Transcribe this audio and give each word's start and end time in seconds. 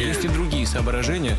Есть 0.00 0.24
и 0.24 0.28
другие 0.28 0.66
соображения. 0.66 1.36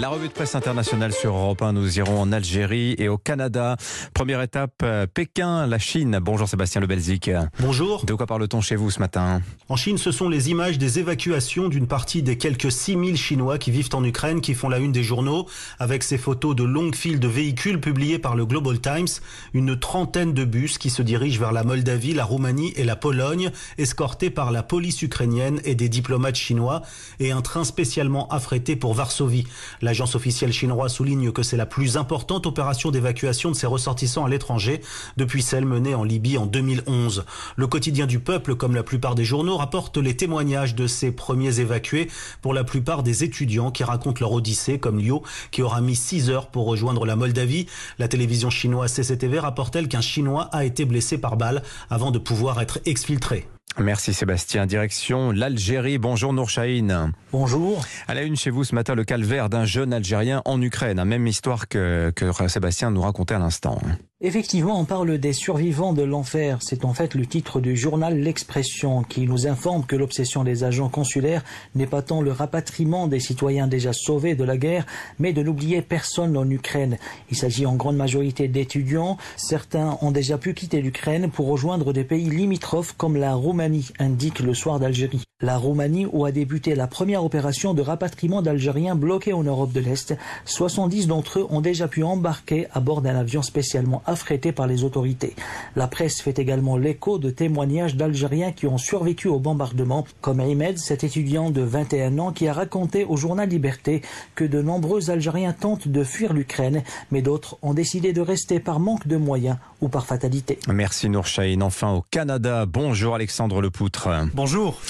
La 0.00 0.10
revue 0.10 0.28
de 0.28 0.32
presse 0.32 0.54
internationale 0.54 1.12
sur 1.12 1.34
Europe 1.34 1.60
1, 1.60 1.72
nous 1.72 1.98
irons 1.98 2.20
en 2.20 2.30
Algérie 2.30 2.94
et 2.98 3.08
au 3.08 3.18
Canada. 3.18 3.76
Première 4.14 4.40
étape, 4.42 4.74
euh, 4.84 5.08
Pékin, 5.12 5.66
la 5.66 5.80
Chine. 5.80 6.20
Bonjour 6.22 6.48
Sébastien 6.48 6.80
Le 6.80 6.86
Belzic. 6.86 7.28
Bonjour. 7.58 8.04
De 8.04 8.14
quoi 8.14 8.26
parle-t-on 8.26 8.60
chez 8.60 8.76
vous 8.76 8.92
ce 8.92 9.00
matin? 9.00 9.42
En 9.68 9.74
Chine, 9.74 9.98
ce 9.98 10.12
sont 10.12 10.28
les 10.28 10.50
images 10.50 10.78
des 10.78 11.00
évacuations 11.00 11.68
d'une 11.68 11.88
partie 11.88 12.22
des 12.22 12.38
quelques 12.38 12.70
6000 12.70 13.16
Chinois 13.16 13.58
qui 13.58 13.72
vivent 13.72 13.88
en 13.92 14.04
Ukraine 14.04 14.40
qui 14.40 14.54
font 14.54 14.68
la 14.68 14.78
une 14.78 14.92
des 14.92 15.02
journaux, 15.02 15.48
avec 15.80 16.04
ces 16.04 16.16
photos 16.16 16.54
de 16.54 16.62
longues 16.62 16.94
files 16.94 17.18
de 17.18 17.26
véhicules 17.26 17.80
publiées 17.80 18.20
par 18.20 18.36
le 18.36 18.46
Global 18.46 18.80
Times, 18.80 19.08
une 19.52 19.76
trentaine 19.76 20.32
de 20.32 20.44
bus 20.44 20.78
qui 20.78 20.90
se 20.90 21.02
dirigent 21.02 21.40
vers 21.40 21.50
la 21.50 21.64
Moldavie, 21.64 22.14
la 22.14 22.24
Roumanie 22.24 22.72
et 22.76 22.84
la 22.84 22.94
Pologne, 22.94 23.50
escortés 23.78 24.30
par 24.30 24.52
la 24.52 24.62
police 24.62 25.02
ukrainienne 25.02 25.60
et 25.64 25.74
des 25.74 25.88
diplomates 25.88 26.36
chinois, 26.36 26.82
et 27.18 27.32
un 27.32 27.40
train 27.42 27.64
spécialement 27.64 28.28
affrété 28.28 28.76
pour 28.76 28.94
Varsovie. 28.94 29.44
L'agence 29.88 30.16
officielle 30.16 30.52
chinoise 30.52 30.92
souligne 30.92 31.32
que 31.32 31.42
c'est 31.42 31.56
la 31.56 31.64
plus 31.64 31.96
importante 31.96 32.44
opération 32.44 32.90
d'évacuation 32.90 33.50
de 33.50 33.56
ses 33.56 33.66
ressortissants 33.66 34.26
à 34.26 34.28
l'étranger 34.28 34.82
depuis 35.16 35.40
celle 35.40 35.64
menée 35.64 35.94
en 35.94 36.04
Libye 36.04 36.36
en 36.36 36.44
2011. 36.44 37.24
Le 37.56 37.66
quotidien 37.66 38.04
du 38.04 38.20
peuple, 38.20 38.54
comme 38.54 38.74
la 38.74 38.82
plupart 38.82 39.14
des 39.14 39.24
journaux, 39.24 39.56
rapporte 39.56 39.96
les 39.96 40.14
témoignages 40.14 40.74
de 40.74 40.86
ces 40.86 41.10
premiers 41.10 41.60
évacués, 41.60 42.10
pour 42.42 42.52
la 42.52 42.64
plupart 42.64 43.02
des 43.02 43.24
étudiants 43.24 43.70
qui 43.70 43.82
racontent 43.82 44.20
leur 44.20 44.32
odyssée, 44.32 44.78
comme 44.78 44.98
Liu, 44.98 45.20
qui 45.52 45.62
aura 45.62 45.80
mis 45.80 45.96
6 45.96 46.28
heures 46.28 46.48
pour 46.48 46.66
rejoindre 46.66 47.06
la 47.06 47.16
Moldavie. 47.16 47.64
La 47.98 48.08
télévision 48.08 48.50
chinoise 48.50 48.92
CCTV 48.92 49.38
rapporte-t-elle 49.38 49.88
qu'un 49.88 50.02
Chinois 50.02 50.50
a 50.52 50.66
été 50.66 50.84
blessé 50.84 51.16
par 51.16 51.38
balle 51.38 51.62
avant 51.88 52.10
de 52.10 52.18
pouvoir 52.18 52.60
être 52.60 52.78
exfiltré. 52.84 53.48
Merci 53.80 54.12
Sébastien. 54.12 54.66
Direction 54.66 55.30
l'Algérie. 55.30 55.98
Bonjour 55.98 56.32
Nour 56.32 56.50
Chahine. 56.50 57.12
Bonjour. 57.32 57.84
À 58.06 58.14
la 58.14 58.22
une 58.22 58.36
chez 58.36 58.50
vous 58.50 58.64
ce 58.64 58.74
matin, 58.74 58.94
le 58.94 59.04
calvaire 59.04 59.48
d'un 59.48 59.64
jeune 59.64 59.92
Algérien 59.92 60.42
en 60.44 60.60
Ukraine. 60.60 61.02
Même 61.04 61.26
histoire 61.26 61.68
que, 61.68 62.10
que 62.14 62.48
Sébastien 62.48 62.90
nous 62.90 63.02
racontait 63.02 63.34
à 63.34 63.38
l'instant. 63.38 63.80
Effectivement, 64.20 64.80
on 64.80 64.84
parle 64.84 65.16
des 65.18 65.32
survivants 65.32 65.92
de 65.92 66.02
l'enfer. 66.02 66.58
C'est 66.60 66.84
en 66.84 66.92
fait 66.92 67.14
le 67.14 67.24
titre 67.24 67.60
du 67.60 67.76
journal 67.76 68.18
L'Expression 68.18 69.04
qui 69.04 69.28
nous 69.28 69.46
informe 69.46 69.86
que 69.86 69.94
l'obsession 69.94 70.42
des 70.42 70.64
agents 70.64 70.88
consulaires 70.88 71.44
n'est 71.76 71.86
pas 71.86 72.02
tant 72.02 72.20
le 72.20 72.32
rapatriement 72.32 73.06
des 73.06 73.20
citoyens 73.20 73.68
déjà 73.68 73.92
sauvés 73.92 74.34
de 74.34 74.42
la 74.42 74.56
guerre, 74.56 74.86
mais 75.20 75.32
de 75.32 75.44
n'oublier 75.44 75.82
personne 75.82 76.36
en 76.36 76.50
Ukraine. 76.50 76.98
Il 77.30 77.36
s'agit 77.36 77.64
en 77.64 77.76
grande 77.76 77.96
majorité 77.96 78.48
d'étudiants. 78.48 79.18
Certains 79.36 79.96
ont 80.02 80.10
déjà 80.10 80.36
pu 80.36 80.52
quitter 80.52 80.80
l'Ukraine 80.80 81.30
pour 81.30 81.46
rejoindre 81.46 81.92
des 81.92 82.02
pays 82.02 82.28
limitrophes 82.28 82.96
comme 82.96 83.16
la 83.16 83.34
Roumanie, 83.34 83.92
indique 84.00 84.40
le 84.40 84.52
soir 84.52 84.80
d'Algérie. 84.80 85.22
La 85.40 85.56
Roumanie 85.56 86.04
où 86.04 86.24
a 86.24 86.32
débuté 86.32 86.74
la 86.74 86.88
première 86.88 87.22
opération 87.24 87.72
de 87.72 87.80
rapatriement 87.80 88.42
d'Algériens 88.42 88.96
bloqués 88.96 89.32
en 89.32 89.44
Europe 89.44 89.70
de 89.70 89.78
l'Est. 89.78 90.16
70 90.46 91.06
d'entre 91.06 91.38
eux 91.38 91.46
ont 91.48 91.60
déjà 91.60 91.86
pu 91.86 92.02
embarquer 92.02 92.66
à 92.74 92.80
bord 92.80 93.02
d'un 93.02 93.14
avion 93.14 93.40
spécialement 93.42 94.02
affrété 94.04 94.50
par 94.50 94.66
les 94.66 94.82
autorités. 94.82 95.36
La 95.76 95.86
presse 95.86 96.20
fait 96.20 96.40
également 96.40 96.76
l'écho 96.76 97.20
de 97.20 97.30
témoignages 97.30 97.94
d'Algériens 97.94 98.50
qui 98.50 98.66
ont 98.66 98.78
survécu 98.78 99.28
au 99.28 99.38
bombardement, 99.38 100.04
comme 100.22 100.40
Ahmed, 100.40 100.76
cet 100.76 101.04
étudiant 101.04 101.52
de 101.52 101.62
21 101.62 102.18
ans 102.18 102.32
qui 102.32 102.48
a 102.48 102.52
raconté 102.52 103.04
au 103.04 103.16
journal 103.16 103.48
Liberté 103.48 104.02
que 104.34 104.42
de 104.42 104.60
nombreux 104.60 105.08
Algériens 105.08 105.52
tentent 105.52 105.86
de 105.86 106.02
fuir 106.02 106.32
l'Ukraine, 106.32 106.82
mais 107.12 107.22
d'autres 107.22 107.58
ont 107.62 107.74
décidé 107.74 108.12
de 108.12 108.22
rester 108.22 108.58
par 108.58 108.80
manque 108.80 109.06
de 109.06 109.16
moyens 109.16 109.58
ou 109.80 109.88
par 109.88 110.04
fatalité. 110.04 110.58
Merci 110.66 111.08
Nour 111.08 111.26
Chahine. 111.26 111.62
Enfin 111.62 111.92
au 111.92 112.04
Canada, 112.10 112.66
bonjour 112.66 113.14
Alexandre 113.14 113.62
Lepoutre. 113.62 114.08
Bonjour. 114.34 114.80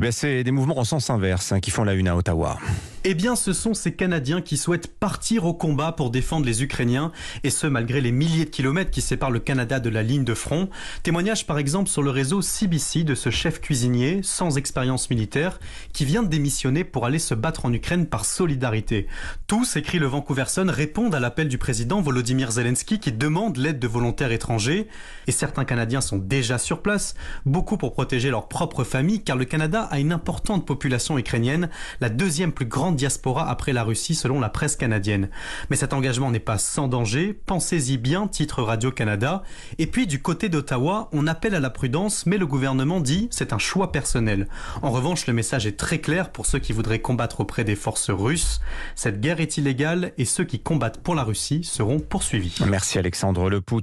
Eh 0.00 0.12
c'est 0.12 0.44
des 0.44 0.52
mouvements 0.52 0.78
en 0.78 0.84
sens 0.84 1.10
inverse 1.10 1.50
hein, 1.50 1.58
qui 1.58 1.72
font 1.72 1.82
la 1.82 1.94
une 1.94 2.06
à 2.06 2.14
Ottawa. 2.14 2.56
Eh 3.04 3.14
bien, 3.14 3.36
ce 3.36 3.52
sont 3.52 3.74
ces 3.74 3.94
Canadiens 3.94 4.40
qui 4.40 4.56
souhaitent 4.56 4.88
partir 4.88 5.44
au 5.44 5.54
combat 5.54 5.92
pour 5.92 6.10
défendre 6.10 6.44
les 6.44 6.64
Ukrainiens, 6.64 7.12
et 7.44 7.50
ce 7.50 7.68
malgré 7.68 8.00
les 8.00 8.10
milliers 8.10 8.44
de 8.44 8.50
kilomètres 8.50 8.90
qui 8.90 9.02
séparent 9.02 9.30
le 9.30 9.38
Canada 9.38 9.78
de 9.78 9.88
la 9.88 10.02
ligne 10.02 10.24
de 10.24 10.34
front. 10.34 10.68
Témoignage 11.04 11.46
par 11.46 11.58
exemple 11.58 11.88
sur 11.88 12.02
le 12.02 12.10
réseau 12.10 12.42
CBC 12.42 13.04
de 13.04 13.14
ce 13.14 13.30
chef 13.30 13.60
cuisinier 13.60 14.20
sans 14.24 14.58
expérience 14.58 15.10
militaire 15.10 15.60
qui 15.92 16.04
vient 16.04 16.24
de 16.24 16.28
démissionner 16.28 16.82
pour 16.82 17.06
aller 17.06 17.20
se 17.20 17.34
battre 17.34 17.66
en 17.66 17.72
Ukraine 17.72 18.04
par 18.04 18.24
solidarité. 18.24 19.06
Tous, 19.46 19.76
écrit 19.76 20.00
le 20.00 20.06
Vancouver 20.06 20.46
Sun, 20.48 20.68
répondent 20.68 21.14
à 21.14 21.20
l'appel 21.20 21.46
du 21.46 21.56
président 21.56 22.00
Volodymyr 22.00 22.50
Zelensky 22.50 22.98
qui 22.98 23.12
demande 23.12 23.58
l'aide 23.58 23.78
de 23.78 23.86
volontaires 23.86 24.32
étrangers. 24.32 24.88
Et 25.28 25.32
certains 25.32 25.64
Canadiens 25.64 26.00
sont 26.00 26.18
déjà 26.18 26.58
sur 26.58 26.82
place, 26.82 27.14
beaucoup 27.46 27.76
pour 27.76 27.92
protéger 27.92 28.30
leur 28.30 28.48
propre 28.48 28.82
famille, 28.82 29.22
car 29.22 29.36
le 29.36 29.44
Canada 29.44 29.82
a 29.82 30.00
une 30.00 30.12
importante 30.12 30.66
population 30.66 31.16
ukrainienne, 31.16 31.70
la 32.00 32.08
deuxième 32.08 32.50
plus 32.50 32.66
grande 32.66 32.87
diaspora 32.92 33.48
après 33.48 33.72
la 33.72 33.84
Russie 33.84 34.14
selon 34.14 34.40
la 34.40 34.48
presse 34.48 34.76
canadienne. 34.76 35.28
Mais 35.70 35.76
cet 35.76 35.92
engagement 35.92 36.30
n'est 36.30 36.38
pas 36.38 36.58
sans 36.58 36.88
danger, 36.88 37.38
pensez-y 37.46 37.96
bien, 37.96 38.28
titre 38.28 38.62
Radio-Canada. 38.62 39.42
Et 39.78 39.86
puis 39.86 40.06
du 40.06 40.20
côté 40.20 40.48
d'Ottawa, 40.48 41.08
on 41.12 41.26
appelle 41.26 41.54
à 41.54 41.60
la 41.60 41.70
prudence, 41.70 42.26
mais 42.26 42.38
le 42.38 42.46
gouvernement 42.46 43.00
dit 43.00 43.28
c'est 43.30 43.52
un 43.52 43.58
choix 43.58 43.92
personnel. 43.92 44.48
En 44.82 44.90
revanche, 44.90 45.26
le 45.26 45.32
message 45.32 45.66
est 45.66 45.76
très 45.76 45.98
clair 45.98 46.30
pour 46.30 46.46
ceux 46.46 46.58
qui 46.58 46.72
voudraient 46.72 47.00
combattre 47.00 47.40
auprès 47.40 47.64
des 47.64 47.76
forces 47.76 48.10
russes. 48.10 48.60
Cette 48.94 49.20
guerre 49.20 49.40
est 49.40 49.56
illégale 49.56 50.12
et 50.18 50.24
ceux 50.24 50.44
qui 50.44 50.60
combattent 50.60 51.02
pour 51.02 51.14
la 51.14 51.22
Russie 51.22 51.64
seront 51.64 52.00
poursuivis. 52.00 52.56
Merci 52.66 52.98
Alexandre 52.98 53.48
Lepoutre. 53.50 53.78